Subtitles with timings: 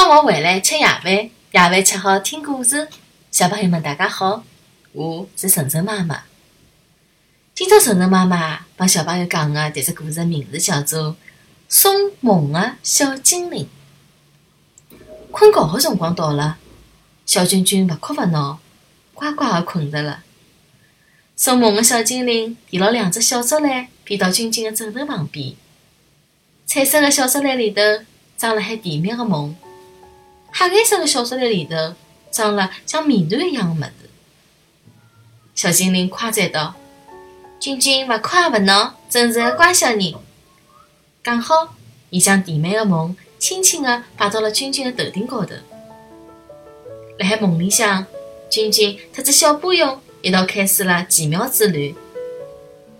[0.00, 2.88] 放学回来吃夜饭，夜饭吃好听故事。
[3.30, 4.42] 小朋友们，大家好，
[4.92, 6.22] 我是晨晨妈妈。
[7.54, 11.10] 今朝晨晨妈妈帮小朋友讲的迭只故事名字叫做
[11.68, 13.68] 《送梦的小精灵》。
[15.30, 16.56] 困觉的辰光到了，
[17.26, 18.58] 小君君勿哭勿闹，
[19.12, 20.22] 乖乖的困着了。
[21.36, 25.54] 送梦的小精灵提了两只小竹篮，飞到君君的枕头旁边。
[26.64, 27.82] 彩色的小竹篮里头
[28.38, 29.54] 装了海甜蜜的梦。
[30.52, 31.94] 黑颜色的小竹篮里头
[32.30, 34.10] 装了像面团一样的么子。
[35.54, 36.74] 小精灵夸赞道
[37.60, 40.14] ：“君君勿哭也勿闹，真是个乖小人。”
[41.22, 41.74] 讲好，
[42.08, 45.54] 伊将甜美的梦轻轻地摆到了君君的头顶高头。
[47.18, 48.06] 辣海梦里向，
[48.48, 51.94] 君君特子小波勇一道开始了奇妙之旅。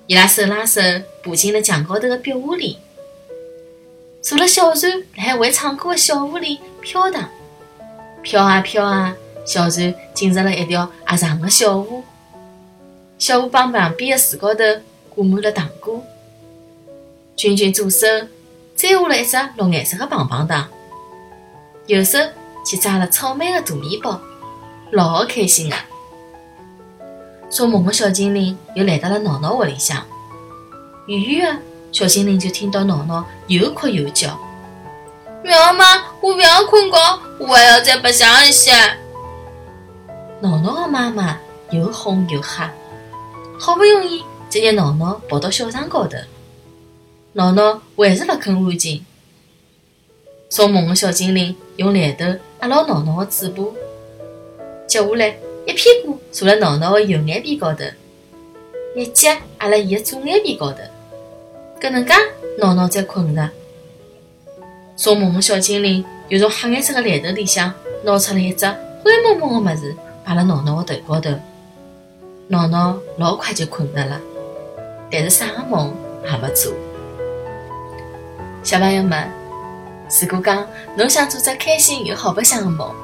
[0.06, 0.80] 伊拉手拉手
[1.22, 2.78] 爬进了墙高头的壁画里，
[4.20, 7.30] 坐了小船辣海会唱歌的小屋里飘荡。
[8.22, 12.02] 飘啊飘啊，小船进入了一条狭长的小河。
[13.18, 14.64] 小河旁旁边的树高头
[15.08, 16.02] 挂满了糖果。
[17.36, 18.06] 君君左手
[18.76, 20.68] 摘下了一只绿颜色的棒棒糖，
[21.86, 22.18] 右手
[22.66, 24.20] 去抓了草莓的大面包，
[24.90, 25.86] 老开心啊！
[27.48, 30.04] 做梦的小精灵又来到了闹闹屋里向，
[31.06, 34.38] 远远的小精灵就听到闹闹又哭又叫。
[35.42, 35.84] 不要嘛！
[36.20, 36.98] 我不要困觉，
[37.38, 38.72] 我还要再白相一些。
[40.40, 41.38] 闹闹的妈妈
[41.70, 42.72] 又哄又吓，
[43.58, 46.18] 好不容易才让闹闹跑到小床高头。
[47.32, 49.04] 闹闹还是不肯安静。
[50.48, 52.24] 做梦的小精灵用链头
[52.60, 53.64] 压牢闹闹的嘴巴，
[54.86, 57.84] 接下来一屁股坐辣闹闹的右眼皮高头，
[58.96, 59.30] 一脚
[59.60, 60.78] 压辣伊的左眼皮高头，
[61.80, 62.12] 搿能介
[62.58, 63.48] 闹闹才困着。
[65.00, 67.72] 做梦的小精灵又从黑颜色的篮头里向
[68.04, 68.66] 拿出了一只
[69.02, 71.30] 灰蒙蒙的物事，摆辣闹闹的头高头。
[72.48, 74.20] 闹闹老快就困着了，
[75.10, 75.90] 但是啥个梦
[76.22, 76.70] 也没做。
[78.62, 79.26] 小朋友们，
[80.20, 82.94] 如果讲侬想做只开心又好白相的梦，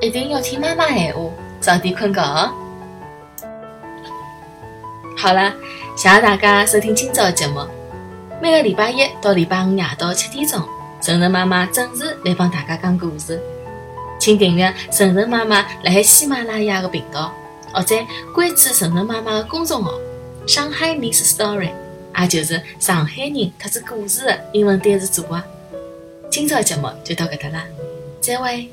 [0.00, 1.22] 一定要听妈妈闲话，
[1.60, 2.52] 早点困觉哦。
[5.16, 5.52] 好了，
[5.96, 7.66] 谢谢大家收听今朝的节目。
[8.40, 10.62] 每个礼拜一到礼拜五夜到七点钟。
[11.02, 13.42] 晨晨妈妈准时来帮大家讲故事，
[14.20, 17.34] 请订阅晨晨妈妈来喜马拉雅的频道，
[17.72, 17.96] 或者
[18.32, 19.90] 关注晨晨妈妈的公众号
[20.46, 21.72] “上海 Miss Story”，
[22.16, 25.42] 也就是上海人特子故事的英文单词组合。
[26.30, 27.64] 今朝节目就到搿搭啦，
[28.20, 28.70] 再会。